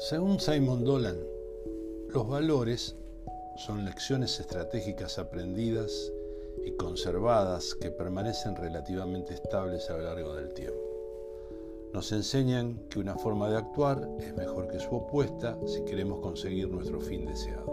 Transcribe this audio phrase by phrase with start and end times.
[0.00, 1.18] Según Simon Dolan,
[2.08, 2.96] los valores
[3.58, 6.10] son lecciones estratégicas aprendidas
[6.64, 10.80] y conservadas que permanecen relativamente estables a lo largo del tiempo.
[11.92, 16.70] Nos enseñan que una forma de actuar es mejor que su opuesta si queremos conseguir
[16.70, 17.66] nuestro fin deseado.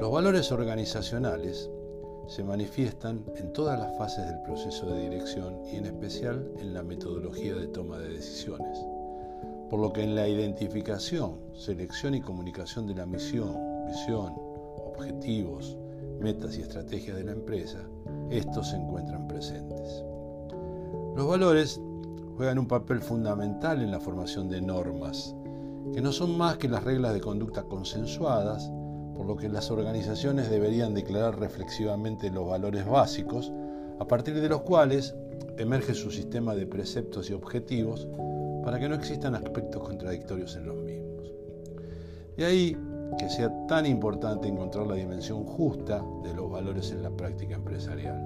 [0.00, 1.70] Los valores organizacionales
[2.26, 6.82] se manifiestan en todas las fases del proceso de dirección y en especial en la
[6.82, 8.80] metodología de toma de decisiones
[9.70, 14.32] por lo que en la identificación, selección y comunicación de la misión, visión,
[14.78, 15.76] objetivos,
[16.20, 17.80] metas y estrategias de la empresa,
[18.30, 20.04] estos se encuentran presentes.
[21.16, 21.80] Los valores
[22.36, 25.34] juegan un papel fundamental en la formación de normas,
[25.92, 28.70] que no son más que las reglas de conducta consensuadas,
[29.16, 33.52] por lo que las organizaciones deberían declarar reflexivamente los valores básicos,
[33.98, 35.14] a partir de los cuales
[35.56, 38.06] emerge su sistema de preceptos y objetivos
[38.66, 41.32] para que no existan aspectos contradictorios en los mismos.
[42.36, 42.76] De ahí
[43.16, 48.20] que sea tan importante encontrar la dimensión justa de los valores en la práctica empresarial,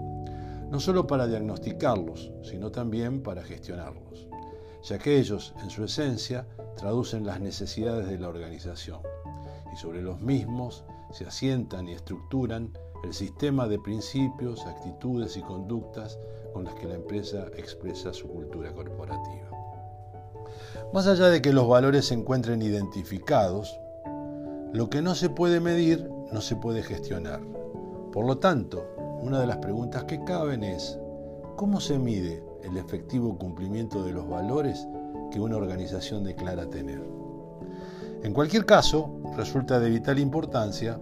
[0.71, 4.29] no solo para diagnosticarlos, sino también para gestionarlos,
[4.83, 9.03] ya que ellos, en su esencia, traducen las necesidades de la organización
[9.71, 12.73] y sobre los mismos se asientan y estructuran
[13.05, 16.19] el sistema de principios, actitudes y conductas
[16.55, 19.60] con las que la empresa expresa su cultura corporativa.
[20.93, 23.79] Más allá de que los valores se encuentren identificados,
[24.73, 27.41] lo que no se puede medir no se puede gestionar.
[28.13, 28.85] Por lo tanto,
[29.23, 30.99] una de las preguntas que caben es,
[31.57, 34.87] ¿cómo se mide el efectivo cumplimiento de los valores
[35.31, 37.03] que una organización declara tener?
[38.23, 41.01] En cualquier caso, resulta de vital importancia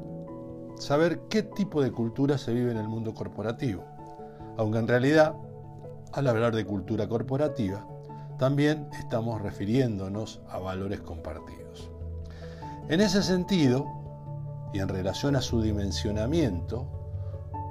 [0.78, 3.84] saber qué tipo de cultura se vive en el mundo corporativo,
[4.56, 5.34] aunque en realidad,
[6.12, 7.86] al hablar de cultura corporativa,
[8.38, 11.90] también estamos refiriéndonos a valores compartidos.
[12.88, 13.86] En ese sentido,
[14.72, 16.86] y en relación a su dimensionamiento,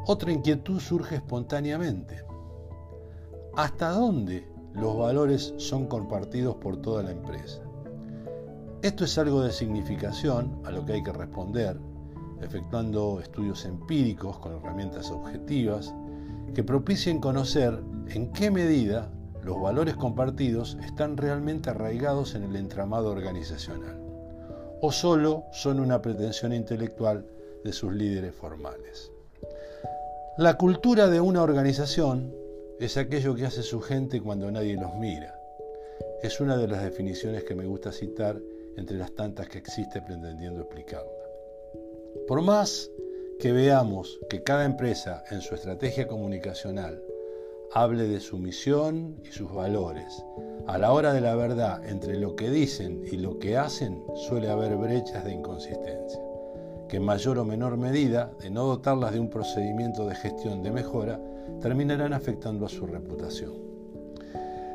[0.06, 2.24] otra inquietud surge espontáneamente.
[3.56, 7.62] ¿Hasta dónde los valores son compartidos por toda la empresa?
[8.82, 11.80] Esto es algo de significación a lo que hay que responder,
[12.42, 15.94] efectuando estudios empíricos con herramientas objetivas
[16.54, 19.12] que propicien conocer en qué medida
[19.48, 23.98] los valores compartidos están realmente arraigados en el entramado organizacional
[24.82, 27.26] o solo son una pretensión intelectual
[27.64, 29.10] de sus líderes formales.
[30.38, 32.36] La cultura de una organización
[32.80, 35.40] es aquello que hace su gente cuando nadie los mira.
[36.22, 38.38] Es una de las definiciones que me gusta citar
[38.76, 41.10] entre las tantas que existe pretendiendo explicarla.
[42.28, 42.92] Por más
[43.40, 47.02] que veamos que cada empresa en su estrategia comunicacional
[47.74, 50.24] hable de su misión y sus valores.
[50.68, 54.50] A la hora de la verdad, entre lo que dicen y lo que hacen, suele
[54.50, 56.20] haber brechas de inconsistencia,
[56.90, 60.72] que en mayor o menor medida, de no dotarlas de un procedimiento de gestión de
[60.72, 61.20] mejora,
[61.62, 63.54] terminarán afectando a su reputación.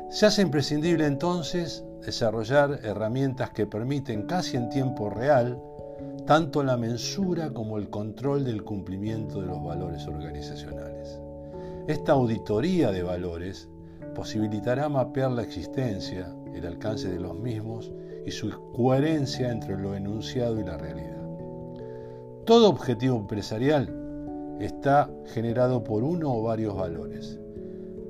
[0.09, 5.59] Se hace imprescindible entonces desarrollar herramientas que permiten casi en tiempo real
[6.25, 11.22] tanto la mensura como el control del cumplimiento de los valores organizacionales.
[11.85, 13.67] Esta auditoría de valores
[14.15, 17.91] posibilitará mapear la existencia, el alcance de los mismos
[18.25, 21.21] y su coherencia entre lo enunciado y la realidad.
[22.45, 23.93] Todo objetivo empresarial
[24.61, 27.37] está generado por uno o varios valores.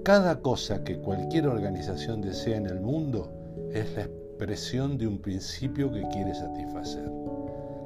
[0.03, 3.31] Cada cosa que cualquier organización desea en el mundo
[3.71, 7.09] es la expresión de un principio que quiere satisfacer.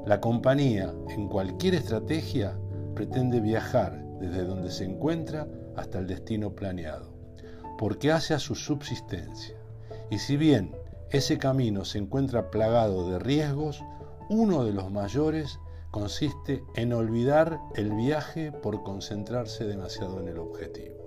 [0.04, 2.58] La compañía, en cualquier estrategia,
[2.94, 7.12] pretende viajar desde donde se encuentra hasta el destino planeado,
[7.78, 9.56] porque hace a su subsistencia.
[10.10, 10.74] Y si bien
[11.10, 13.82] ese camino se encuentra plagado de riesgos,
[14.28, 15.58] uno de los mayores
[15.90, 20.97] consiste en olvidar el viaje por concentrarse demasiado en el objetivo.